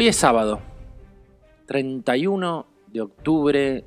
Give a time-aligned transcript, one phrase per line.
[0.00, 0.62] Hoy es sábado,
[1.66, 3.84] 31 de octubre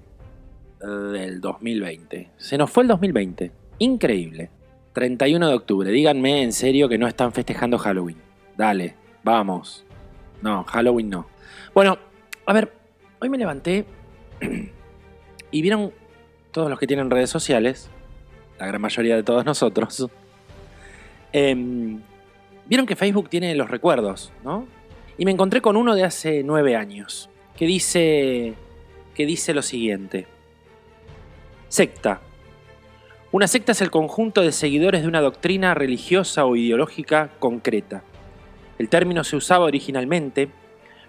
[0.79, 2.29] del 2020.
[2.37, 3.51] Se nos fue el 2020.
[3.79, 4.51] Increíble.
[4.93, 5.89] 31 de octubre.
[5.89, 8.17] Díganme en serio que no están festejando Halloween.
[8.55, 9.85] Dale, vamos.
[10.43, 11.25] No, Halloween no.
[11.73, 11.97] Bueno,
[12.45, 12.71] a ver,
[13.19, 13.83] hoy me levanté
[15.49, 15.93] y vieron
[16.51, 17.89] todos los que tienen redes sociales,
[18.59, 20.07] la gran mayoría de todos nosotros,
[21.33, 22.01] em,
[22.67, 24.67] vieron que Facebook tiene los recuerdos, ¿no?
[25.17, 28.53] Y me encontré con uno de hace nueve años, que dice,
[29.13, 30.27] que dice lo siguiente.
[31.69, 32.21] Secta.
[33.31, 38.03] Una secta es el conjunto de seguidores de una doctrina religiosa o ideológica concreta.
[38.77, 40.49] El término se usaba originalmente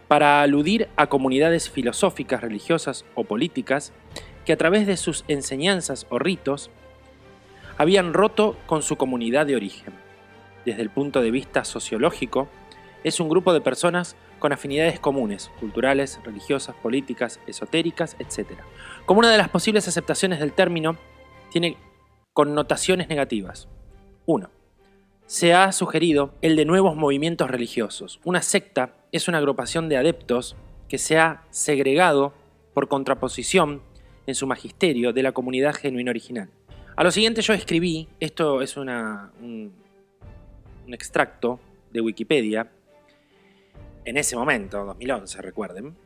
[0.08, 3.92] para aludir a comunidades filosóficas, religiosas o políticas
[4.44, 6.70] que a través de sus enseñanzas o ritos
[7.78, 9.94] habían roto con su comunidad de origen.
[10.64, 12.48] Desde el punto de vista sociológico,
[13.04, 18.58] es un grupo de personas con afinidades comunes, culturales, religiosas, políticas, esotéricas, etc.
[19.04, 20.96] Como una de las posibles aceptaciones del término,
[21.50, 21.76] tiene
[22.32, 23.68] connotaciones negativas.
[24.26, 24.50] 1.
[25.26, 28.20] Se ha sugerido el de nuevos movimientos religiosos.
[28.24, 30.56] Una secta es una agrupación de adeptos
[30.88, 32.32] que se ha segregado
[32.72, 33.82] por contraposición
[34.26, 36.50] en su magisterio de la comunidad genuina original.
[36.96, 39.72] A lo siguiente yo escribí, esto es una, un,
[40.86, 41.60] un extracto
[41.92, 42.70] de Wikipedia,
[44.04, 45.96] en ese momento, 2011, recuerden,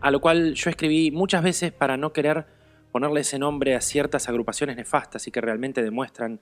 [0.00, 2.46] a lo cual yo escribí muchas veces para no querer
[2.90, 6.40] ponerle ese nombre a ciertas agrupaciones nefastas y que realmente demuestran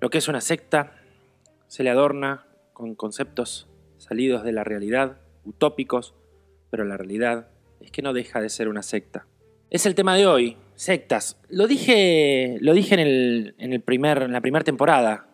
[0.00, 0.94] lo que es una secta,
[1.66, 3.68] se le adorna con conceptos
[3.98, 6.14] salidos de la realidad, utópicos,
[6.70, 7.48] pero la realidad
[7.80, 9.26] es que no deja de ser una secta.
[9.68, 11.38] Es el tema de hoy, sectas.
[11.48, 15.28] Lo dije, lo dije en, el, en, el primer, en la primera temporada.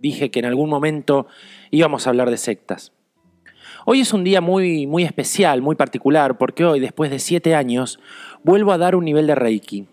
[0.00, 1.26] Dije que en algún momento
[1.70, 2.92] íbamos a hablar de sectas.
[3.92, 7.98] Hoy es un día muy, muy especial, muy particular, porque hoy, después de siete años,
[8.44, 9.88] vuelvo a dar un nivel de Reiki.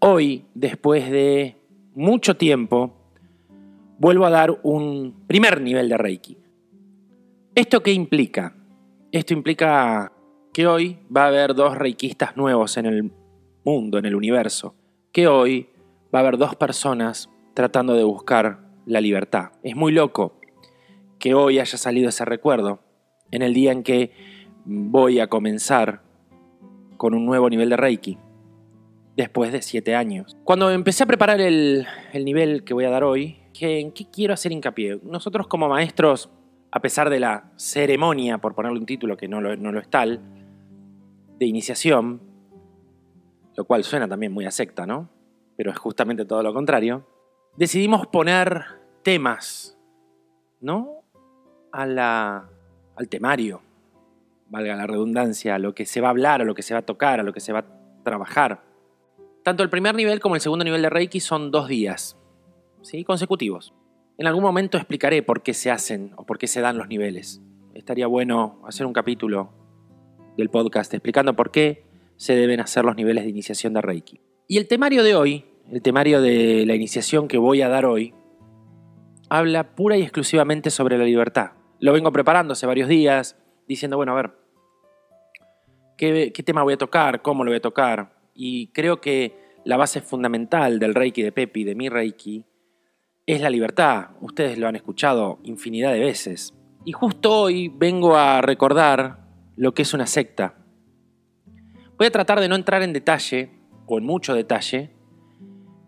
[0.00, 1.54] Hoy, después de
[1.94, 2.96] mucho tiempo,
[4.00, 6.38] vuelvo a dar un primer nivel de Reiki.
[7.54, 8.56] ¿Esto qué implica?
[9.12, 10.10] Esto implica
[10.52, 13.12] que hoy va a haber dos reikistas nuevos en el
[13.62, 14.74] mundo, en el universo.
[15.12, 15.68] Que hoy
[16.12, 19.52] va a haber dos personas tratando de buscar la libertad.
[19.62, 20.34] Es muy loco
[21.20, 22.80] que hoy haya salido ese recuerdo,
[23.30, 24.12] en el día en que
[24.64, 26.02] voy a comenzar
[26.96, 28.18] con un nuevo nivel de Reiki,
[29.16, 30.36] después de siete años.
[30.44, 34.34] Cuando empecé a preparar el, el nivel que voy a dar hoy, ¿en qué quiero
[34.34, 35.00] hacer hincapié?
[35.02, 36.30] Nosotros como maestros,
[36.70, 39.88] a pesar de la ceremonia, por ponerle un título que no lo, no lo es
[39.88, 40.20] tal,
[41.38, 42.20] de iniciación,
[43.56, 45.08] lo cual suena también muy a secta, ¿no?
[45.56, 47.06] Pero es justamente todo lo contrario,
[47.56, 48.64] decidimos poner
[49.02, 49.78] temas,
[50.60, 51.02] ¿no?
[51.72, 52.48] A la,
[52.98, 53.62] al temario,
[54.48, 56.80] valga la redundancia, a lo que se va a hablar, a lo que se va
[56.80, 58.62] a tocar, a lo que se va a trabajar.
[59.44, 62.18] Tanto el primer nivel como el segundo nivel de Reiki son dos días,
[62.82, 63.04] ¿sí?
[63.04, 63.72] consecutivos.
[64.18, 67.40] En algún momento explicaré por qué se hacen o por qué se dan los niveles.
[67.72, 69.52] Estaría bueno hacer un capítulo
[70.36, 71.84] del podcast explicando por qué
[72.16, 74.20] se deben hacer los niveles de iniciación de Reiki.
[74.48, 78.12] Y el temario de hoy, el temario de la iniciación que voy a dar hoy,
[79.28, 81.57] habla pura y exclusivamente sobre la libertad.
[81.80, 83.36] Lo vengo preparando hace varios días,
[83.66, 84.32] diciendo, bueno, a ver,
[85.96, 87.22] ¿qué, tema voy a tocar?
[87.22, 88.12] ¿Cómo lo voy a tocar?
[88.34, 92.44] Y creo que la base fundamental del Reiki de Pepi, de mi Reiki,
[93.26, 94.10] es la libertad.
[94.20, 96.54] Ustedes lo han escuchado infinidad de veces.
[96.84, 99.26] Y justo hoy vengo a recordar
[99.56, 100.54] lo que es una secta.
[101.98, 103.50] Voy a tratar de no entrar en detalle,
[103.88, 104.90] o en mucho detalle,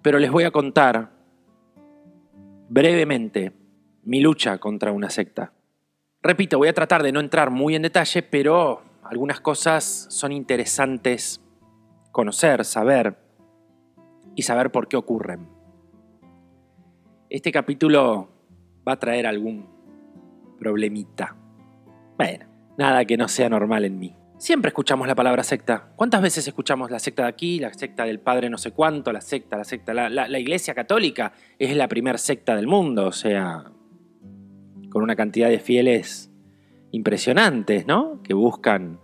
[0.02, 1.12] pero les voy a contar
[2.68, 3.52] brevemente
[4.04, 5.52] mi lucha contra una secta.
[6.22, 11.40] Repito, voy a tratar de no entrar muy en detalle, pero algunas cosas son interesantes
[12.12, 13.16] conocer, saber
[14.34, 15.48] y saber por qué ocurren.
[17.30, 18.28] Este capítulo
[18.86, 19.66] va a traer algún
[20.58, 21.36] problemita.
[22.18, 22.46] Bueno,
[22.76, 24.14] nada que no sea normal en mí.
[24.36, 25.92] Siempre escuchamos la palabra secta.
[25.96, 29.20] ¿Cuántas veces escuchamos la secta de aquí, la secta del padre no sé cuánto, la
[29.20, 29.92] secta, la secta?
[29.94, 33.70] La, iglesia católica es la primer secta del mundo, o sea,
[34.90, 36.30] con una cantidad de fieles
[36.92, 38.20] impresionantes, ¿no?
[38.22, 39.00] Que buscan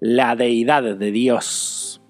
[0.00, 2.02] la deidad de Dios,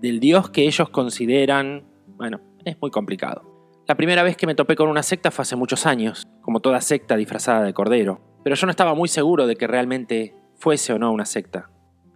[0.00, 1.84] del Dios que ellos consideran,
[2.16, 3.50] bueno, es muy complicado.
[3.86, 6.80] La primera vez que me topé con una secta fue hace muchos años, como toda
[6.80, 10.98] secta disfrazada de cordero, pero yo no estaba muy seguro de que realmente fuese o
[10.98, 11.70] no una secta.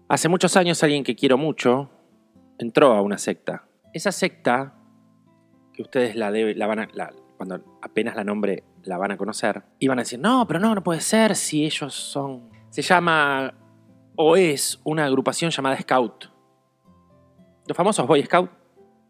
[0.08, 1.90] Hace muchos años alguien que quiero mucho
[2.58, 3.64] entró a una secta.
[3.92, 4.74] Esa secta,
[5.72, 9.16] que ustedes la, debe, la van a, la, cuando apenas la nombre la van a
[9.16, 13.54] conocer, iban a decir, no, pero no, no puede ser si ellos son Se llama
[14.16, 16.26] o es una agrupación llamada Scout.
[17.66, 18.50] Los famosos Boy Scout.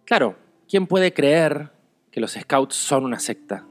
[0.04, 0.36] Claro,
[0.68, 1.70] ¿quién puede creer
[2.10, 3.66] que los Scouts son una secta?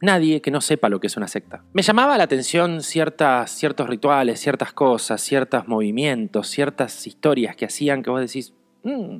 [0.00, 1.64] Nadie que no sepa lo que es una secta.
[1.72, 8.02] Me llamaba la atención ciertas, ciertos rituales, ciertas cosas, ciertos movimientos, ciertas historias que hacían
[8.02, 8.52] que vos decís,
[8.82, 9.18] "Mm,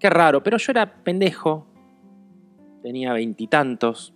[0.00, 1.66] qué raro, pero yo era pendejo,
[2.82, 4.14] tenía veintitantos,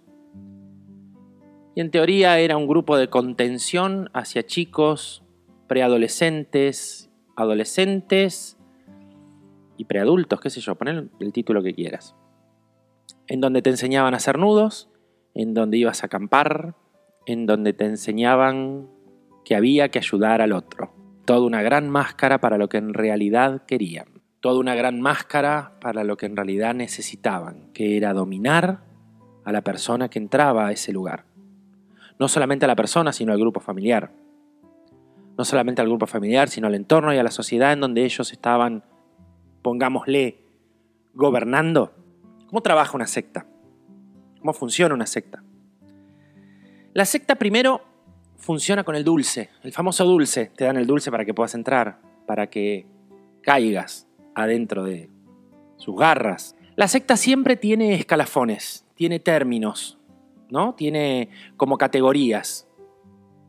[1.80, 5.22] en teoría era un grupo de contención hacia chicos,
[5.66, 8.58] preadolescentes, adolescentes
[9.76, 12.14] y preadultos, qué sé yo, poner el título que quieras.
[13.26, 14.90] En donde te enseñaban a hacer nudos,
[15.34, 16.74] en donde ibas a acampar,
[17.26, 18.88] en donde te enseñaban
[19.44, 20.92] que había que ayudar al otro.
[21.24, 24.20] Toda una gran máscara para lo que en realidad querían.
[24.40, 28.82] Toda una gran máscara para lo que en realidad necesitaban, que era dominar
[29.44, 31.29] a la persona que entraba a ese lugar.
[32.20, 34.12] No solamente a la persona, sino al grupo familiar.
[35.38, 38.30] No solamente al grupo familiar, sino al entorno y a la sociedad en donde ellos
[38.30, 38.84] estaban,
[39.62, 40.44] pongámosle,
[41.14, 41.94] gobernando.
[42.46, 43.46] ¿Cómo trabaja una secta?
[44.38, 45.42] ¿Cómo funciona una secta?
[46.92, 47.80] La secta primero
[48.36, 50.52] funciona con el dulce, el famoso dulce.
[50.54, 52.86] Te dan el dulce para que puedas entrar, para que
[53.42, 55.08] caigas adentro de
[55.76, 56.54] sus garras.
[56.76, 59.99] La secta siempre tiene escalafones, tiene términos,
[60.50, 60.74] ¿no?
[60.74, 62.66] Tiene como categorías.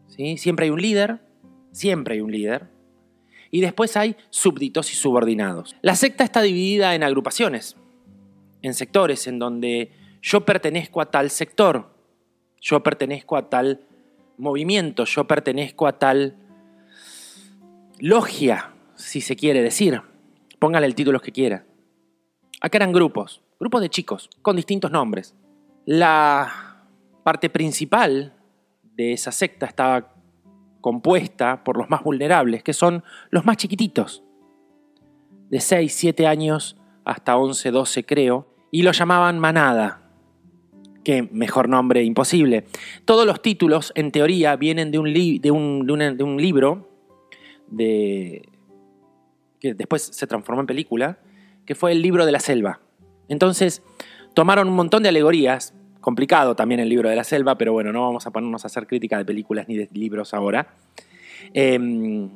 [0.07, 0.37] ¿sí?
[0.37, 1.21] Siempre hay un líder,
[1.71, 2.69] siempre hay un líder.
[3.49, 5.75] Y después hay súbditos y subordinados.
[5.81, 7.75] La secta está dividida en agrupaciones,
[8.61, 11.93] en sectores, en donde yo pertenezco a tal sector,
[12.61, 13.81] yo pertenezco a tal
[14.37, 16.37] movimiento, yo pertenezco a tal
[17.99, 20.01] logia, si se quiere decir.
[20.59, 21.65] Póngale el título que quiera.
[22.61, 25.35] Acá eran grupos, grupos de chicos, con distintos nombres.
[25.85, 26.70] La
[27.23, 28.35] parte principal
[28.95, 30.13] de esa secta estaba
[30.81, 34.23] compuesta por los más vulnerables, que son los más chiquititos,
[35.49, 40.01] de 6, 7 años hasta 11, 12 creo, y lo llamaban manada.
[41.03, 42.65] Qué mejor nombre imposible.
[43.05, 45.13] Todos los títulos, en teoría, vienen de un,
[46.41, 46.89] libro
[47.77, 51.19] que después se transformó en película,
[51.65, 52.81] que fue el libro de la selva.
[53.29, 53.81] Entonces,
[54.33, 58.01] tomaron un montón de alegorías, complicado también el libro de la selva, pero bueno, no
[58.01, 60.73] vamos a ponernos a hacer crítica de películas ni de libros ahora.
[61.53, 62.29] Em,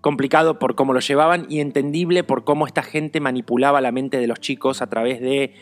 [0.00, 4.26] complicado por cómo lo llevaban y entendible por cómo esta gente manipulaba la mente de
[4.26, 5.54] los chicos a través de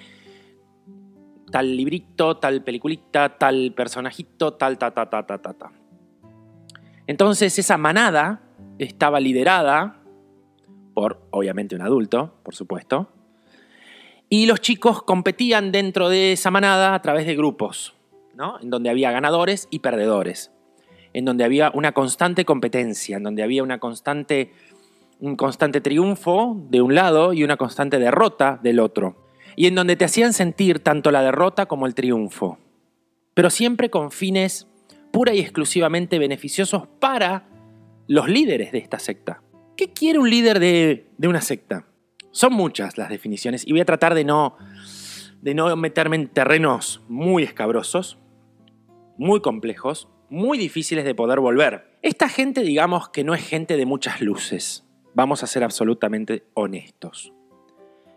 [1.50, 5.72] tal librito, tal peliculita, tal personajito, tal, ta, ta, ta, ta, ta, ta.
[7.06, 8.40] Entonces esa manada
[8.78, 10.02] estaba liderada
[10.92, 13.10] por, obviamente, un adulto, por supuesto,
[14.28, 17.94] y los chicos competían dentro de esa manada a través de grupos,
[18.34, 18.60] ¿no?
[18.60, 20.50] En donde había ganadores y perdedores,
[21.12, 24.52] en donde había una constante competencia, en donde había una constante,
[25.20, 29.16] un constante triunfo de un lado y una constante derrota del otro,
[29.54, 32.58] y en donde te hacían sentir tanto la derrota como el triunfo,
[33.34, 34.66] pero siempre con fines
[35.12, 37.48] pura y exclusivamente beneficiosos para
[38.06, 39.40] los líderes de esta secta.
[39.76, 41.86] ¿Qué quiere un líder de, de una secta?
[42.36, 44.58] Son muchas las definiciones y voy a tratar de no,
[45.40, 48.18] de no meterme en terrenos muy escabrosos,
[49.16, 51.98] muy complejos, muy difíciles de poder volver.
[52.02, 54.84] Esta gente, digamos que no es gente de muchas luces.
[55.14, 57.32] Vamos a ser absolutamente honestos.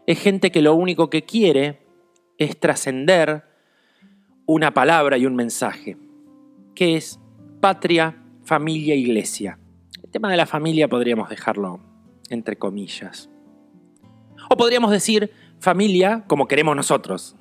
[0.05, 1.79] Es gente que lo único que quiere
[2.38, 3.45] es trascender
[4.45, 5.95] una palabra y un mensaje,
[6.75, 7.21] que es
[7.61, 9.59] patria, familia, iglesia.
[10.03, 11.79] El tema de la familia podríamos dejarlo
[12.29, 13.29] entre comillas.
[14.50, 17.36] O podríamos decir familia como queremos nosotros,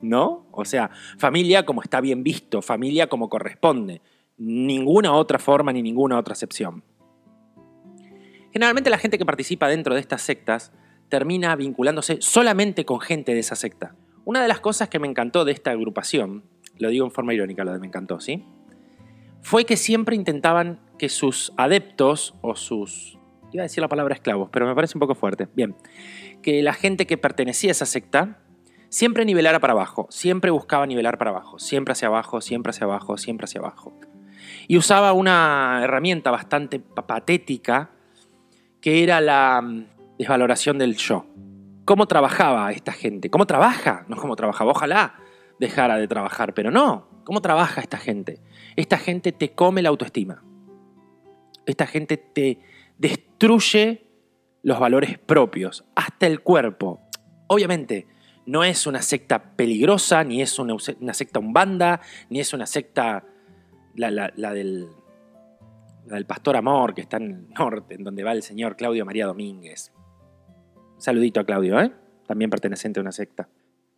[0.00, 0.46] ¿no?
[0.52, 4.00] O sea, familia como está bien visto, familia como corresponde.
[4.38, 6.84] Ninguna otra forma ni ninguna otra acepción.
[8.52, 10.72] Generalmente la gente que participa dentro de estas sectas
[11.08, 13.96] termina vinculándose solamente con gente de esa secta.
[14.24, 16.44] Una de las cosas que me encantó de esta agrupación,
[16.78, 18.44] lo digo en forma irónica lo de me encantó, ¿sí?
[19.42, 23.18] Fue que siempre intentaban que sus adeptos o sus...
[23.54, 25.46] Iba a decir la palabra esclavos, pero me parece un poco fuerte.
[25.54, 25.76] Bien,
[26.42, 28.40] que la gente que pertenecía a esa secta
[28.88, 33.16] siempre nivelara para abajo, siempre buscaba nivelar para abajo, siempre hacia abajo, siempre hacia abajo,
[33.16, 33.96] siempre hacia abajo.
[34.66, 37.92] Y usaba una herramienta bastante patética
[38.80, 39.86] que era la mm,
[40.18, 41.24] desvaloración del yo.
[41.84, 43.30] ¿Cómo trabajaba esta gente?
[43.30, 44.04] ¿Cómo trabaja?
[44.08, 44.72] No cómo trabajaba.
[44.72, 45.14] Ojalá
[45.60, 47.06] dejara de trabajar, pero no.
[47.22, 48.40] ¿Cómo trabaja esta gente?
[48.74, 50.42] Esta gente te come la autoestima.
[51.66, 52.58] Esta gente te
[52.98, 54.06] destruye
[54.62, 57.00] los valores propios, hasta el cuerpo.
[57.48, 58.06] Obviamente,
[58.46, 63.24] no es una secta peligrosa, ni es una, una secta umbanda, ni es una secta
[63.94, 64.88] la, del
[66.26, 69.92] Pastor Amor, que está en el norte, en donde va el señor Claudio María Domínguez.
[70.98, 71.92] saludito a Claudio, ¿eh?
[72.26, 73.48] También perteneciente a una secta.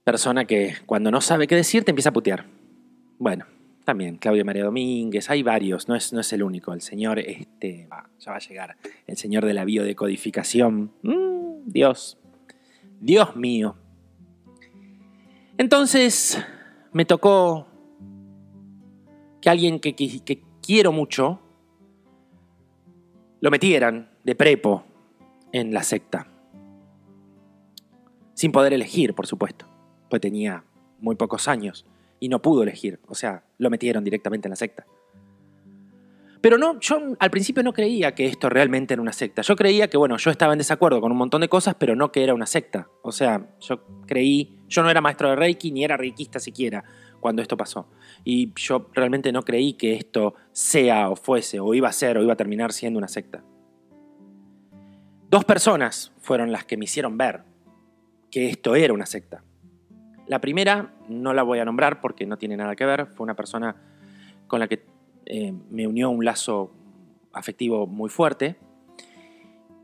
[0.04, 2.46] Persona que cuando no sabe qué decir te empieza a putear.
[3.18, 3.46] Bueno,
[3.86, 6.72] también Claudio María Domínguez, hay varios, no es, no es el único.
[6.74, 7.88] El señor, este,
[8.18, 8.76] ya va a llegar,
[9.06, 10.90] el señor de la biodecodificación.
[11.02, 12.18] Mm, Dios,
[13.00, 13.76] Dios mío.
[15.56, 16.44] Entonces
[16.92, 17.68] me tocó
[19.40, 21.40] que alguien que, que quiero mucho
[23.40, 24.84] lo metieran de prepo
[25.52, 26.26] en la secta.
[28.34, 29.66] Sin poder elegir, por supuesto,
[30.10, 30.64] pues tenía
[30.98, 31.86] muy pocos años
[32.26, 34.84] y no pudo elegir, o sea, lo metieron directamente en la secta.
[36.40, 39.42] Pero no, yo al principio no creía que esto realmente era una secta.
[39.42, 42.10] Yo creía que, bueno, yo estaba en desacuerdo con un montón de cosas, pero no
[42.10, 42.88] que era una secta.
[43.02, 46.82] O sea, yo creí, yo no era maestro de Reiki ni era reikista siquiera
[47.20, 47.88] cuando esto pasó.
[48.24, 52.24] Y yo realmente no creí que esto sea o fuese, o iba a ser, o
[52.24, 53.44] iba a terminar siendo una secta.
[55.30, 57.44] Dos personas fueron las que me hicieron ver
[58.32, 59.44] que esto era una secta.
[60.26, 63.34] La primera no la voy a nombrar porque no tiene nada que ver, fue una
[63.34, 63.76] persona
[64.46, 64.84] con la que
[65.26, 66.72] eh, me unió un lazo
[67.32, 68.56] afectivo muy fuerte,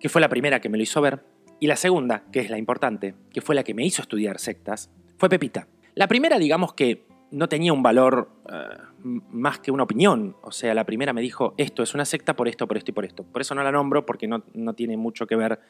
[0.01, 1.25] que fue la primera que me lo hizo ver,
[1.61, 4.91] y la segunda, que es la importante, que fue la que me hizo estudiar sectas,
[5.17, 5.69] fue Pepita.
[5.95, 10.37] La primera, digamos que no tenía un valor eh, más que una opinión.
[10.43, 12.95] O sea, la primera me dijo, esto es una secta por esto, por esto y
[12.95, 13.25] por esto.
[13.25, 15.61] Por eso no la nombro, porque no, no tiene mucho que ver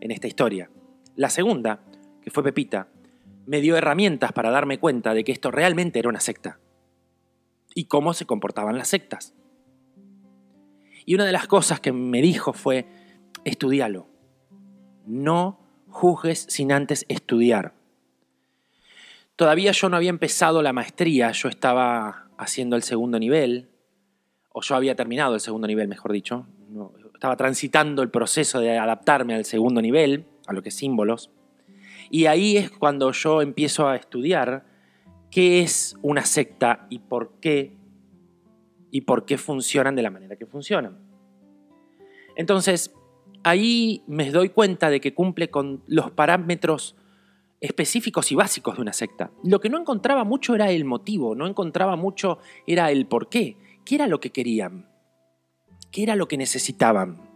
[0.00, 0.70] en esta historia.
[1.16, 1.80] La segunda,
[2.22, 2.88] que fue Pepita,
[3.50, 6.60] me dio herramientas para darme cuenta de que esto realmente era una secta.
[7.74, 9.34] Y cómo se comportaban las sectas.
[11.04, 12.86] Y una de las cosas que me dijo fue,
[13.44, 14.06] estudialo.
[15.04, 17.74] No juzgues sin antes estudiar.
[19.34, 23.68] Todavía yo no había empezado la maestría, yo estaba haciendo el segundo nivel,
[24.50, 26.46] o yo había terminado el segundo nivel, mejor dicho.
[27.14, 31.32] estaba transitando el proceso de adaptarme al segundo nivel, a lo que es símbolos.
[32.10, 34.66] Y ahí es cuando yo empiezo a estudiar
[35.30, 37.76] qué es una secta y por qué
[38.90, 40.98] y por qué funcionan de la manera que funcionan.
[42.36, 42.92] Entonces,
[43.44, 46.96] ahí me doy cuenta de que cumple con los parámetros
[47.60, 49.30] específicos y básicos de una secta.
[49.44, 53.56] Lo que no encontraba mucho era el motivo, no encontraba mucho era el por qué.
[53.84, 54.88] ¿Qué era lo que querían?
[55.90, 57.28] ¿Qué era lo que necesitaban?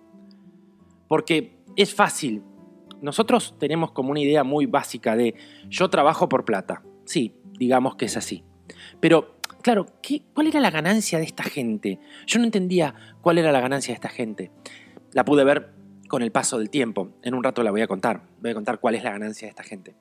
[1.09, 2.43] Porque es fácil.
[3.05, 5.35] Nosotros tenemos como una idea muy básica de
[5.69, 6.83] yo trabajo por plata.
[7.05, 8.45] Sí, digamos que es así.
[8.99, 12.01] Pero, claro, ¿qué, ¿cuál era la ganancia de esta gente?
[12.27, 14.51] Yo no entendía cuál era la ganancia de esta gente.
[15.13, 15.75] La pude ver
[16.09, 17.11] con el paso del tiempo.
[17.23, 18.23] En un rato la voy a contar.
[18.41, 19.95] Voy a contar cuál es la ganancia de esta gente.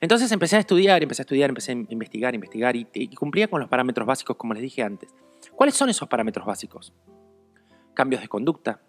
[0.00, 3.68] Entonces empecé a estudiar, empecé a estudiar, empecé a investigar, investigar y cumplía con los
[3.68, 5.12] parámetros básicos como les dije antes.
[5.56, 6.92] ¿Cuáles son esos parámetros básicos?
[7.94, 8.80] Cambios de conducta,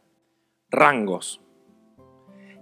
[0.70, 1.42] rangos,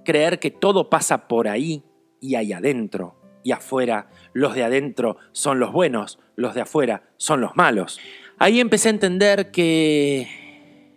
[0.03, 1.83] creer que todo pasa por ahí
[2.19, 7.41] y ahí adentro y afuera, los de adentro son los buenos, los de afuera son
[7.41, 7.99] los malos.
[8.37, 10.95] Ahí empecé a entender que,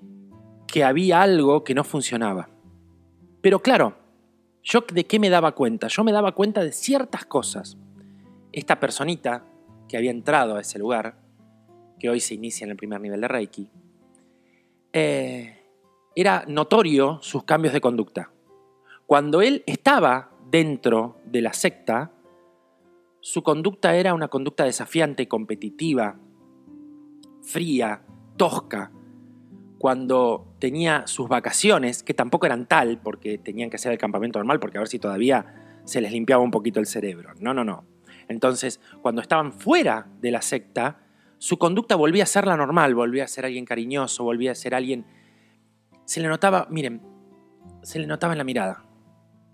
[0.68, 2.48] que había algo que no funcionaba.
[3.40, 3.96] Pero claro,
[4.66, 5.86] ¿Yo de qué me daba cuenta?
[5.86, 7.78] Yo me daba cuenta de ciertas cosas.
[8.50, 9.44] Esta personita
[9.88, 11.20] que había entrado a ese lugar,
[12.00, 13.70] que hoy se inicia en el primer nivel de Reiki,
[14.92, 15.62] eh,
[16.16, 18.32] era notorio sus cambios de conducta.
[19.06, 22.12] Cuando él estaba dentro de la secta,
[23.20, 26.18] su conducta era una conducta desafiante, competitiva,
[27.42, 28.02] fría,
[28.36, 28.90] tosca,
[29.78, 34.58] cuando tenía sus vacaciones, que tampoco eran tal, porque tenían que hacer el campamento normal,
[34.58, 37.32] porque a ver si todavía se les limpiaba un poquito el cerebro.
[37.38, 37.84] No, no, no.
[38.28, 41.00] Entonces, cuando estaban fuera de la secta,
[41.38, 44.75] su conducta volvía a ser la normal, volvía a ser alguien cariñoso, volvía a ser
[44.75, 45.06] alguien...
[46.06, 47.02] Se le notaba, miren,
[47.82, 48.84] se le notaba en la mirada.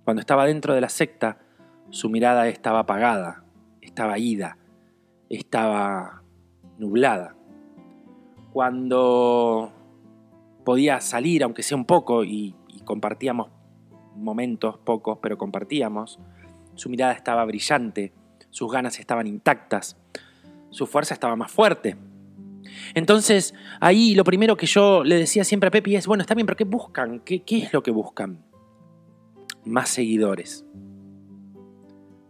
[0.05, 1.39] Cuando estaba dentro de la secta,
[1.91, 3.45] su mirada estaba apagada,
[3.81, 4.59] estaba ida,
[5.29, 6.23] estaba
[6.79, 7.37] nublada.
[8.53, 9.73] Cuando
[10.65, 12.55] podía salir, aunque sea un poco, y,
[12.85, 13.49] compartíamos
[14.17, 16.19] momentos pocos, pero compartíamos.
[16.75, 18.13] Su mirada estaba brillante,
[18.51, 19.97] sus ganas estaban intactas,
[20.71, 21.97] su fuerza estaba más fuerte.
[22.95, 26.47] Entonces, ahí lo primero que yo le decía siempre a Pepi es, bueno, está bien,
[26.47, 27.21] pero ¿qué buscan?
[27.21, 28.52] ¿Qué, qué es lo que buscan?
[29.65, 30.65] Más seguidores.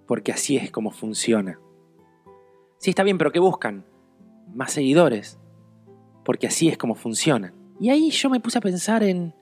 [0.07, 1.59] Porque así es como funciona.
[2.79, 3.87] Sí, está bien, pero ¿qué buscan?
[4.55, 5.39] Más seguidores.
[6.25, 7.55] Porque así es como funciona.
[7.81, 9.35] Y ahí yo me puse a pensar en,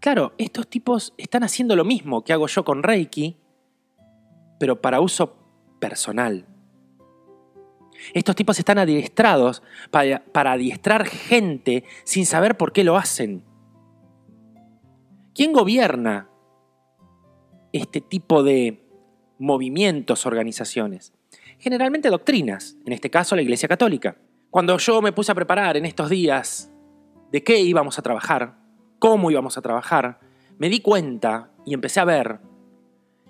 [0.00, 3.36] claro, estos tipos están haciendo lo mismo que hago yo con Reiki,
[4.58, 5.36] pero para uso
[5.78, 6.46] personal.
[8.14, 13.44] Estos tipos están adiestrados para, para adiestrar gente sin saber por qué lo hacen.
[15.34, 16.28] ¿Quién gobierna
[17.72, 18.84] este tipo de
[19.38, 21.12] movimientos, organizaciones?
[21.58, 24.16] Generalmente doctrinas, en este caso la Iglesia Católica.
[24.50, 26.72] Cuando yo me puse a preparar en estos días
[27.32, 28.58] de qué íbamos a trabajar,
[28.98, 30.20] cómo íbamos a trabajar,
[30.58, 32.40] me di cuenta y empecé a ver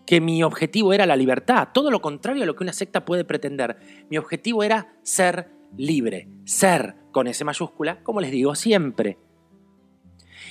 [0.07, 3.25] que mi objetivo era la libertad, todo lo contrario a lo que una secta puede
[3.25, 3.77] pretender.
[4.09, 9.19] Mi objetivo era ser libre, ser con S mayúscula, como les digo siempre.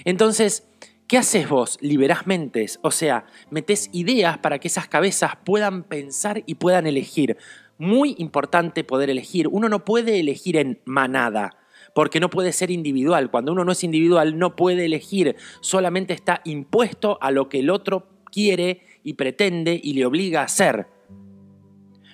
[0.06, 0.70] Entonces,
[1.08, 1.78] ¿qué haces vos?
[1.82, 7.38] Liberás mentes, o sea, metes ideas para que esas cabezas puedan pensar y puedan elegir.
[7.78, 9.48] Muy importante poder elegir.
[9.48, 11.58] Uno no puede elegir en manada
[11.94, 13.32] porque no puede ser individual.
[13.32, 17.70] Cuando uno no es individual no puede elegir, solamente está impuesto a lo que el
[17.70, 20.88] otro quiere y pretende y le obliga a hacer.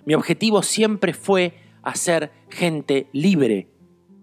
[0.06, 3.68] Mi objetivo siempre fue hacer gente libre.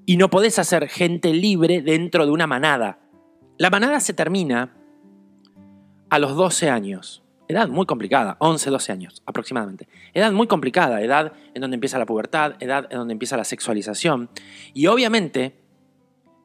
[0.07, 3.00] Y no podés hacer gente libre dentro de una manada.
[3.61, 4.75] La manada se termina
[6.09, 7.23] a los 12 años.
[7.47, 9.87] Edad muy complicada, 11, 12 años aproximadamente.
[10.15, 14.31] Edad muy complicada, edad en donde empieza la pubertad, edad en donde empieza la sexualización.
[14.73, 15.59] Y obviamente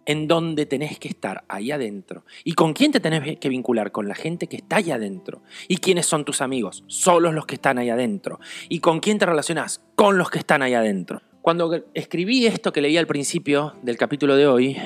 [0.05, 2.25] en donde tenés que estar, ahí adentro.
[2.43, 3.93] ¿Y con quién te tenés que vincular?
[3.93, 5.41] Con la gente que está ahí adentro.
[5.69, 6.83] ¿Y quiénes son tus amigos?
[6.87, 8.41] Solo los que están ahí adentro.
[8.67, 9.81] ¿Y con quién te relacionás?
[9.95, 11.21] Con los que están ahí adentro.
[11.41, 14.77] Cuando escribí esto que leí al principio del capítulo de hoy,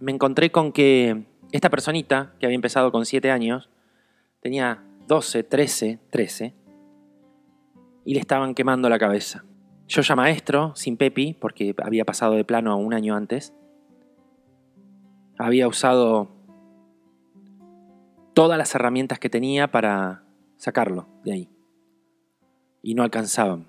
[0.00, 3.70] me encontré con que esta personita, que había empezado con 7 años,
[4.40, 6.54] tenía 12, 13, 13,
[8.04, 9.44] y le estaban quemando la cabeza.
[9.88, 13.52] Yo ya maestro, sin Pepi, porque había pasado de plano un año antes,
[15.38, 16.28] había usado
[18.34, 20.22] todas las herramientas que tenía para
[20.56, 21.48] sacarlo de ahí.
[22.82, 23.68] Y no alcanzaban.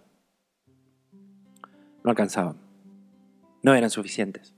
[2.04, 2.58] No alcanzaban.
[3.64, 4.56] No eran suficientes.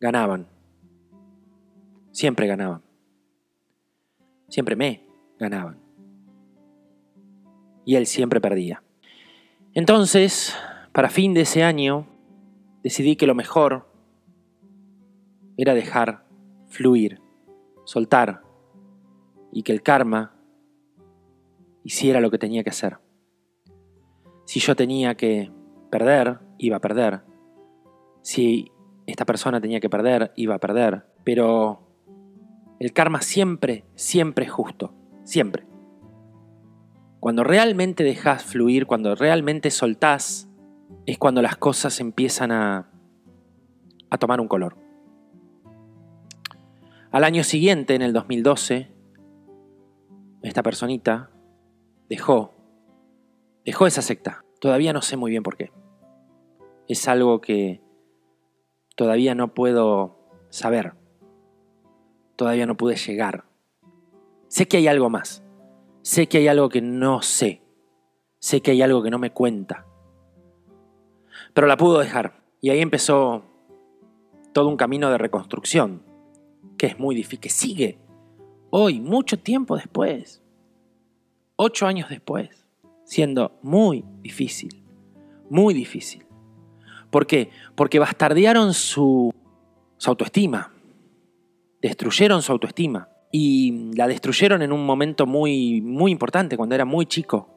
[0.00, 0.57] Ganaban.
[2.18, 2.82] Siempre ganaban.
[4.48, 5.06] Siempre me
[5.38, 5.78] ganaban.
[7.84, 8.82] Y él siempre perdía.
[9.72, 10.52] Entonces,
[10.90, 12.08] para fin de ese año,
[12.82, 13.86] decidí que lo mejor
[15.56, 16.26] era dejar
[16.66, 17.20] fluir,
[17.84, 18.42] soltar
[19.52, 20.34] y que el karma
[21.84, 22.98] hiciera lo que tenía que hacer.
[24.44, 25.52] Si yo tenía que
[25.88, 27.20] perder, iba a perder.
[28.22, 28.72] Si
[29.06, 31.04] esta persona tenía que perder, iba a perder.
[31.22, 31.87] Pero
[32.78, 34.94] el karma siempre, siempre es justo.
[35.24, 35.66] Siempre.
[37.20, 40.48] Cuando realmente dejas fluir, cuando realmente soltás,
[41.06, 42.90] es cuando las cosas empiezan a,
[44.10, 44.76] a tomar un color.
[47.10, 48.92] Al año siguiente, en el 2012,
[50.42, 51.30] esta personita
[52.08, 52.54] dejó,
[53.64, 54.44] dejó esa secta.
[54.60, 55.72] Todavía no sé muy bien por qué.
[56.86, 57.82] Es algo que
[58.94, 60.18] todavía no puedo
[60.50, 60.94] saber.
[62.38, 63.46] Todavía no pude llegar.
[64.46, 65.42] Sé que hay algo más.
[66.02, 67.62] Sé que hay algo que no sé.
[68.38, 69.86] Sé que hay algo que no me cuenta.
[71.52, 72.40] Pero la pudo dejar.
[72.60, 73.42] Y ahí empezó
[74.52, 76.04] todo un camino de reconstrucción
[76.76, 77.98] que es muy difícil, que sigue
[78.70, 80.40] hoy, mucho tiempo después,
[81.56, 82.68] ocho años después,
[83.02, 84.84] siendo muy difícil,
[85.50, 86.24] muy difícil.
[87.10, 87.50] ¿Por qué?
[87.74, 89.34] Porque bastardearon su,
[89.96, 90.72] su autoestima,
[91.80, 97.06] destruyeron su autoestima y la destruyeron en un momento muy, muy importante, cuando era muy
[97.06, 97.48] chico.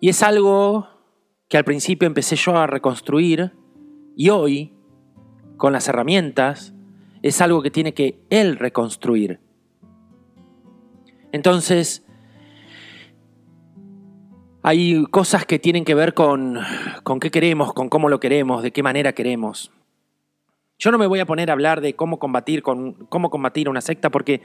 [0.00, 0.88] Y es algo
[1.48, 3.52] que al principio empecé yo a reconstruir
[4.16, 4.72] y hoy,
[5.56, 6.74] con las herramientas,
[7.22, 9.40] es algo que tiene que Él reconstruir.
[11.32, 12.04] Entonces,
[14.62, 16.58] hay cosas que tienen que ver con,
[17.02, 19.72] con qué queremos, con cómo lo queremos, de qué manera queremos.
[20.84, 23.80] Yo no me voy a poner a hablar de cómo combatir, con, cómo combatir una
[23.80, 24.42] secta porque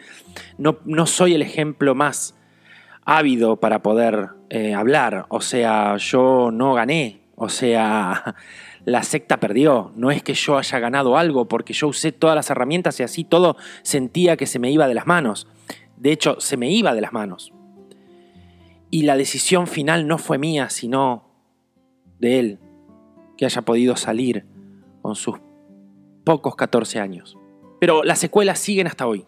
[0.58, 2.34] no, no soy el ejemplo más
[3.04, 5.26] ávido para poder eh, hablar.
[5.28, 7.24] O sea, yo no gané.
[7.36, 8.36] O sea,
[8.86, 9.92] la secta perdió.
[9.98, 13.26] No es que yo haya ganado algo, porque yo usé todas las herramientas y así
[13.26, 15.46] todo sentía que se me iba de las manos.
[15.98, 17.52] De hecho, se me iba de las manos.
[18.90, 21.26] Y la decisión final no fue mía, sino
[22.18, 22.60] de él,
[23.38, 24.46] que haya podido salir
[25.02, 25.42] con sus
[26.30, 27.40] pocos 14 años.
[27.80, 29.26] Pero las secuelas siguen hasta hoy.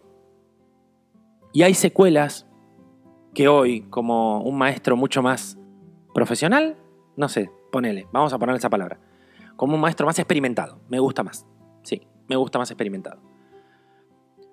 [1.51, 2.45] Y hay secuelas
[3.33, 5.57] que hoy, como un maestro mucho más
[6.13, 6.77] profesional,
[7.17, 8.99] no sé, ponele, vamos a poner esa palabra
[9.55, 10.79] como un maestro más experimentado.
[10.89, 11.47] Me gusta más.
[11.81, 13.19] Sí, me gusta más experimentado.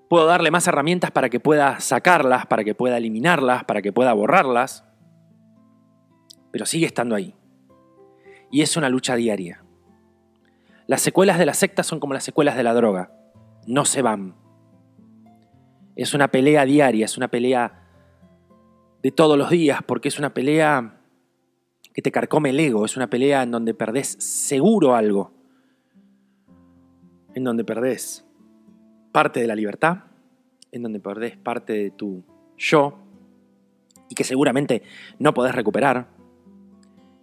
[0.09, 4.15] Puedo darle más herramientas para que pueda sacarlas, para que pueda eliminarlas, para que pueda
[4.15, 4.87] borrarlas,
[6.51, 7.35] pero sigue estando ahí.
[8.51, 9.63] Y es una lucha diaria.
[10.89, 13.13] Las secuelas de la secta son como las secuelas de la droga.
[13.67, 14.35] No se van.
[15.97, 17.87] Es una pelea diaria, es una pelea
[19.03, 21.03] de todos los días, porque es una pelea
[21.93, 25.35] que te carcome el ego, es una pelea en donde perdés seguro algo,
[27.35, 28.27] en donde perdés
[29.13, 30.05] parte de la libertad,
[30.73, 32.25] en donde perdés parte de tu
[32.57, 32.99] yo,
[34.09, 34.83] y que seguramente
[35.19, 36.09] no podés recuperar,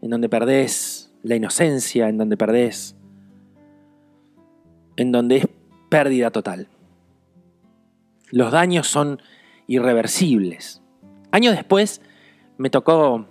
[0.04, 2.96] en donde perdés la inocencia, en donde perdés,
[4.98, 5.48] en donde es
[5.90, 6.68] pérdida total.
[8.32, 9.22] Los daños son
[9.68, 10.82] irreversibles.
[11.32, 12.02] Años después
[12.58, 13.28] me tocó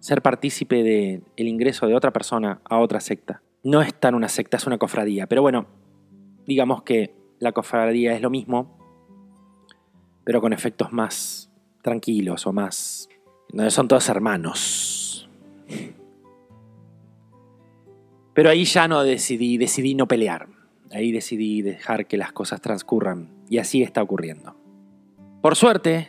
[0.00, 3.42] ser partícipe del ingreso de otra persona a otra secta.
[3.62, 5.26] No es tan una secta, es una cofradía.
[5.26, 5.66] Pero bueno,
[6.46, 8.78] digamos que la cofradía es lo mismo,
[10.24, 11.50] pero con efectos más
[11.82, 13.08] tranquilos o más...
[13.48, 15.28] donde son todos hermanos.
[18.34, 20.48] Pero ahí ya no decidí, decidí no pelear.
[20.92, 23.30] Ahí decidí dejar que las cosas transcurran.
[23.48, 24.56] Y así está ocurriendo.
[25.40, 26.08] Por suerte,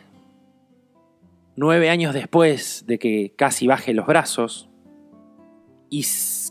[1.56, 4.68] nueve años después de que casi baje los brazos,
[5.90, 6.04] y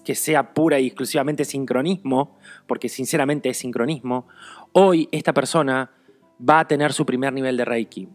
[0.05, 4.27] que sea pura y exclusivamente sincronismo, porque sinceramente es sincronismo,
[4.71, 5.91] hoy esta persona
[6.39, 8.07] va a tener su primer nivel de Reiki.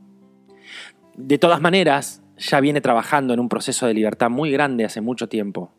[1.16, 5.28] De todas maneras, ya viene trabajando en un proceso de libertad muy grande hace mucho
[5.28, 5.72] tiempo,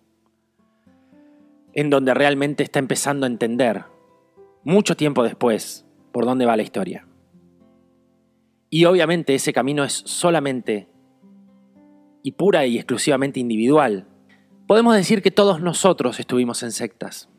[1.73, 3.85] en donde realmente está empezando a entender,
[4.63, 7.07] mucho tiempo después, por dónde va la historia.
[8.69, 10.87] Y obviamente ese camino es solamente
[12.21, 14.07] y pura y exclusivamente individual.
[14.67, 17.29] Podemos decir que todos nosotros estuvimos en sectas.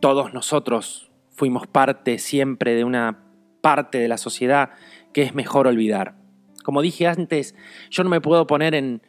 [0.00, 3.24] Todos nosotros fuimos parte siempre de una
[3.60, 4.70] parte de la sociedad
[5.12, 6.16] que es mejor olvidar.
[6.62, 7.54] Como dije antes,
[7.90, 9.02] yo no me puedo poner en,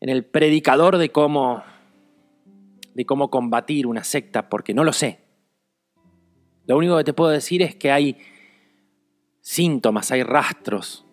[0.00, 1.62] en el predicador de cómo,
[2.94, 5.20] de cómo combatir una secta, porque no lo sé.
[6.70, 8.16] Lo único que te puedo decir es que hay
[9.40, 11.04] síntomas, hay rastros,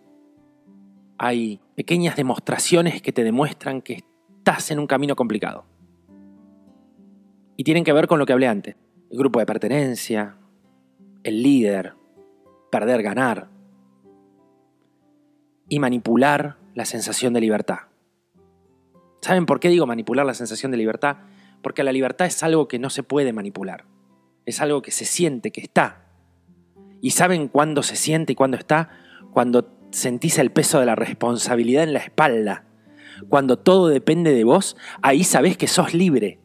[1.18, 4.04] hay pequeñas demostraciones que te demuestran que
[4.38, 5.66] estás en un camino complicado.
[7.56, 8.76] Y tienen que ver con lo que hablé antes.
[9.10, 10.38] El grupo de pertenencia,
[11.24, 11.96] el líder,
[12.72, 13.50] perder, ganar.
[15.70, 17.80] Y manipular la sensación de libertad.
[19.22, 21.18] ¿Saben por qué digo manipular la sensación de libertad?
[21.64, 23.86] Porque la libertad es algo que no se puede manipular.
[24.48, 26.06] Es algo que se siente, que está.
[27.02, 28.90] ¿Y saben cuándo se siente y cuándo está?
[29.32, 32.64] Cuando sentís el peso de la responsabilidad en la espalda.
[33.28, 36.40] Cuando todo depende de vos, ahí sabés que sos libre.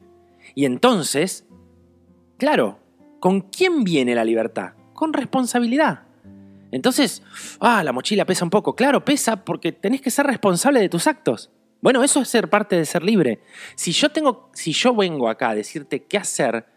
[0.57, 1.47] Y entonces,
[2.38, 2.81] claro,
[3.21, 4.73] ¿con quién viene la libertad?
[4.95, 6.03] Con responsabilidad.
[6.73, 7.23] Entonces,
[7.61, 8.75] ah, la mochila pesa un poco.
[8.75, 11.53] Claro, pesa porque tenés que ser responsable de tus actos.
[11.81, 13.43] Bueno, eso es ser parte de ser libre.
[13.77, 16.71] Si yo tengo, si yo vengo acá a decirte qué hacer,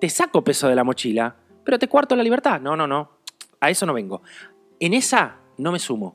[0.00, 2.60] te saco peso de la mochila, pero te cuarto la libertad.
[2.60, 3.10] No, no, no.
[3.60, 4.22] A eso no vengo.
[4.80, 6.14] En esa no me sumo.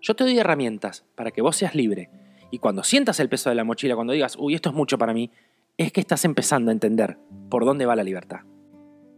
[0.00, 2.10] Yo te doy herramientas para que vos seas libre.
[2.50, 5.14] Y cuando sientas el peso de la mochila, cuando digas, uy, esto es mucho para
[5.14, 5.30] mí,
[5.76, 7.18] es que estás empezando a entender
[7.48, 8.40] por dónde va la libertad.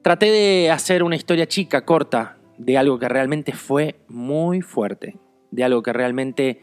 [0.03, 5.19] Traté de hacer una historia chica, corta, de algo que realmente fue muy fuerte,
[5.51, 6.61] de algo que realmente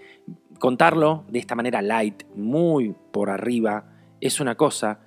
[0.60, 3.86] contarlo de esta manera light, muy por arriba,
[4.22, 5.03] es una cosa,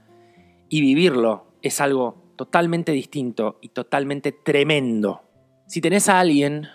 [0.68, 5.22] y vivirlo es algo totalmente distinto y totalmente tremendo.
[5.66, 6.68] Si tenés a alguien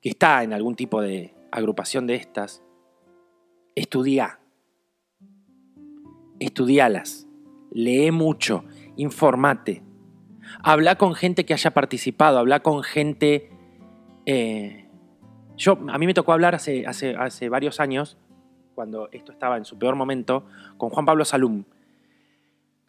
[0.00, 2.62] que está en algún tipo de agrupación de estas,
[3.74, 4.40] estudia.
[6.38, 7.26] Estudialas.
[7.70, 8.64] Lee mucho.
[8.96, 9.82] Informate
[10.62, 13.50] habla con gente que haya participado, habla con gente...
[14.26, 14.86] Eh,
[15.56, 18.16] yo, a mí me tocó hablar hace, hace, hace varios años,
[18.74, 20.44] cuando esto estaba en su peor momento,
[20.76, 21.64] con Juan Pablo Salum.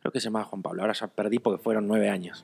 [0.09, 2.43] Creo que se llamaba Juan Pablo, ahora ya perdí porque fueron nueve años.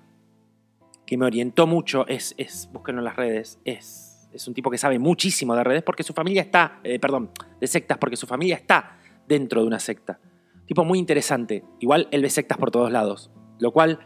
[1.07, 4.77] Que me orientó mucho, es, es búsquenlo en las redes, es, es un tipo que
[4.77, 8.55] sabe muchísimo de redes porque su familia está, eh, perdón, de sectas, porque su familia
[8.55, 10.19] está dentro de una secta.
[10.67, 11.63] Tipo muy interesante.
[11.79, 13.97] Igual él ve sectas por todos lados, lo cual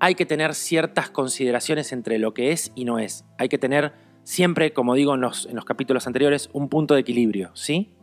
[0.00, 3.24] hay que tener ciertas consideraciones entre lo que es y no es.
[3.38, 3.92] Hay que tener
[4.24, 7.94] siempre, como digo en los, en los capítulos anteriores, un punto de equilibrio, ¿sí?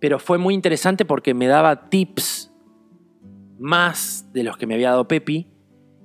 [0.00, 2.49] Pero fue muy interesante porque me daba tips
[3.60, 5.46] más de los que me había dado Pepi,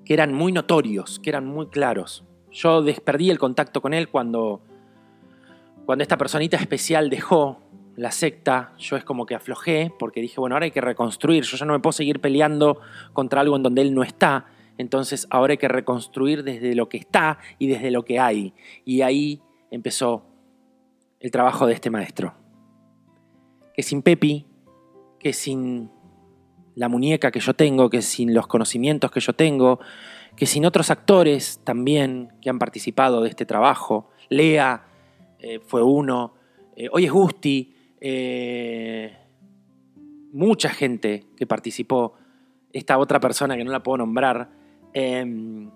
[0.04, 2.26] que eran muy notorios, que eran muy claros.
[2.52, 4.62] Yo desperdí el contacto con él cuando,
[5.86, 7.62] cuando esta personita especial dejó
[7.96, 11.56] la secta, yo es como que aflojé porque dije, bueno, ahora hay que reconstruir, yo
[11.56, 12.82] ya no me puedo seguir peleando
[13.14, 16.98] contra algo en donde él no está, entonces ahora hay que reconstruir desde lo que
[16.98, 18.54] está y desde lo que hay.
[18.84, 19.42] Y ahí
[19.72, 20.26] empezó
[21.22, 22.34] el trabajo de este maestro.
[23.74, 24.46] Que sin Pepi,
[25.20, 25.90] que sin
[26.76, 29.80] la muñeca que yo tengo, que sin los conocimientos que yo tengo,
[30.36, 34.86] que sin otros actores también que han participado de este trabajo, Lea
[35.40, 36.34] eh, fue uno,
[36.76, 39.18] eh, hoy es Gusti, eh,
[40.34, 42.16] mucha gente que participó,
[42.74, 44.50] esta otra persona que no la puedo nombrar,
[44.94, 45.72] em,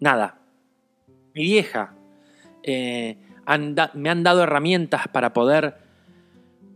[0.00, 0.40] nada,
[1.34, 1.94] mi vieja,
[2.66, 5.83] me han dado herramientas para poder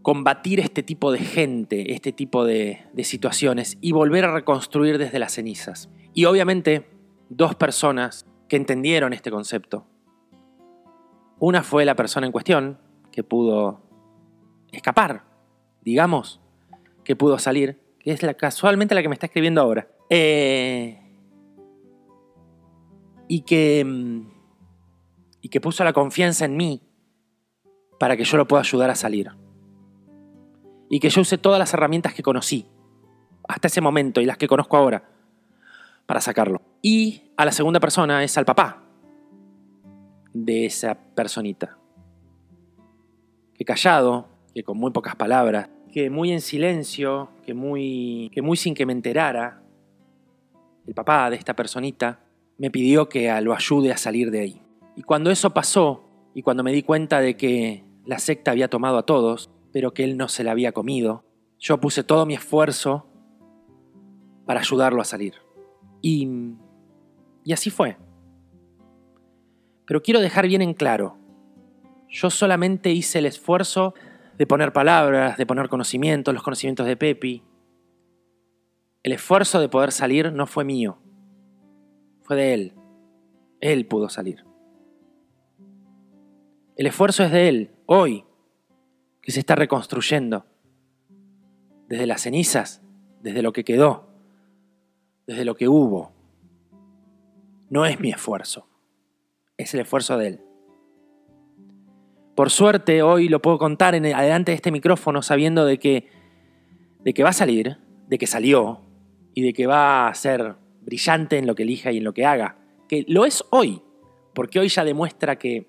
[0.03, 5.33] combatir este tipo de gente, este tipo de, situaciones y volver a reconstruir desde las
[5.33, 5.91] cenizas.
[6.15, 6.89] Y obviamente
[7.29, 9.87] dos personas que entendieron este concepto.
[11.39, 12.79] Una fue la persona en cuestión,
[13.13, 13.83] que pudo
[14.73, 15.25] escapar,
[15.83, 16.41] digamos,
[17.05, 19.89] que pudo salir, que es la, casualmente la que me está escribiendo ahora.
[20.11, 21.01] Eh,
[23.29, 24.31] y, que, mm,
[25.43, 26.83] y que puso la confianza en mí
[27.99, 29.31] para que yo lo pueda ayudar a salir.
[30.89, 32.67] Y que yo use todas las herramientas que conocí
[33.47, 35.03] hasta ese momento y las que conozco ahora
[36.07, 36.63] para sacarlo.
[36.83, 38.85] Y a la segunda persona es al papá
[40.33, 41.79] de esa personita.
[43.55, 48.57] Que callado, que con muy pocas palabras, que muy en silencio, que muy, que muy
[48.57, 49.63] sin que me enterara,
[50.87, 52.21] el papá de esta personita
[52.57, 54.63] me pidió que lo ayude a salir de ahí.
[54.97, 58.99] Y cuando eso pasó, y cuando me di cuenta de que la secta había tomado
[58.99, 61.25] a todos, pero que él no se la había comido,
[61.59, 63.07] yo puse todo mi esfuerzo
[64.47, 65.35] para ayudarlo a salir.
[66.01, 66.29] Y,
[67.45, 67.97] y así fue.
[69.87, 71.17] Pero quiero dejar bien en claro,
[72.09, 73.95] yo solamente hice el esfuerzo
[74.39, 77.43] de poner palabras, de poner conocimientos, los conocimientos de Pepi.
[79.03, 80.99] El esfuerzo de poder salir no fue mío,
[82.23, 82.73] fue de él.
[83.61, 84.45] Él pudo salir.
[86.77, 88.25] El esfuerzo es de él, hoy,
[89.33, 90.47] se está reconstruyendo,
[91.89, 92.83] desde las cenizas,
[93.23, 94.09] desde lo que quedó
[95.29, 96.11] desde lo que hubo.
[97.69, 98.67] No es mi esfuerzo,
[99.59, 100.41] es el esfuerzo de Él.
[102.35, 106.09] Por suerte hoy lo puedo contar en adelante de este micrófono sabiendo de que,
[107.01, 108.81] de que va a salir, de que salió
[109.35, 112.25] y de que va a ser brillante en lo que elija y en lo que
[112.25, 112.57] haga.
[112.89, 113.83] Que lo es hoy,
[114.35, 115.69] porque hoy ya demuestra que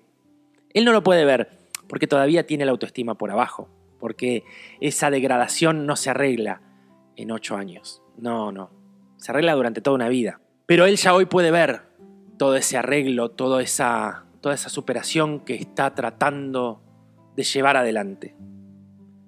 [0.72, 1.50] Él no lo puede ver
[1.90, 4.44] porque todavía tiene la autoestima por abajo, porque
[4.80, 6.62] esa degradación no se arregla
[7.16, 8.00] en ocho años.
[8.16, 8.70] No, no,
[9.16, 10.40] se arregla durante toda una vida.
[10.66, 11.82] Pero él ya hoy puede ver
[12.38, 16.80] todo ese arreglo, toda esa, toda esa superación que está tratando
[17.34, 18.36] de llevar adelante.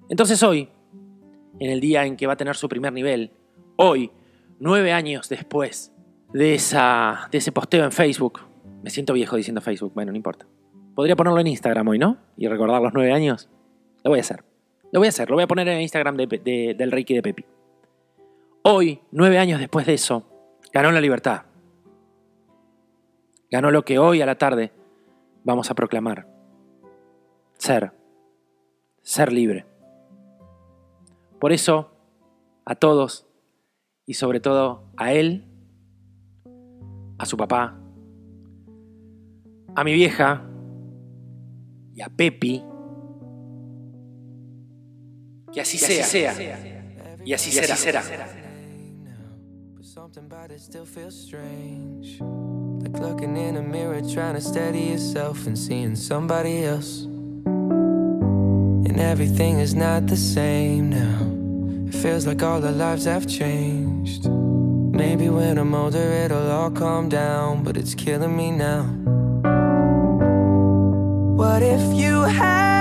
[0.08, 0.68] Entonces hoy,
[1.58, 3.32] en el día en que va a tener su primer nivel,
[3.74, 4.12] hoy,
[4.60, 5.92] nueve años después
[6.32, 8.38] de, esa, de ese posteo en Facebook,
[8.84, 10.46] me siento viejo diciendo Facebook, bueno, no importa.
[10.94, 12.18] Podría ponerlo en Instagram hoy, ¿no?
[12.36, 13.48] Y recordar los nueve años.
[14.04, 14.44] Lo voy a hacer.
[14.92, 17.46] Lo voy a hacer, lo voy a poner en Instagram del Reiki de Pepi.
[18.62, 20.28] Hoy, nueve años después de eso,
[20.70, 21.42] ganó la libertad.
[23.50, 24.70] Ganó lo que hoy a la tarde
[25.44, 26.26] vamos a proclamar.
[27.56, 27.92] Ser.
[29.00, 29.64] Ser libre.
[31.40, 31.90] Por eso,
[32.66, 33.26] a todos,
[34.04, 35.46] y sobre todo a él,
[37.16, 37.78] a su papá,
[39.74, 40.46] a mi vieja
[41.94, 42.64] y a Pepi,
[45.52, 46.06] que así, sea,
[47.24, 47.76] y así, será.
[47.76, 48.02] será.
[49.92, 52.18] something, but it still feels strange.
[52.20, 57.02] Like looking in a mirror, trying to steady yourself and seeing somebody else.
[58.88, 61.88] And everything is not the same now.
[61.88, 64.30] It feels like all our lives have changed.
[64.30, 68.88] Maybe when I'm older, it'll all calm down, but it's killing me now.
[71.36, 72.71] What if you had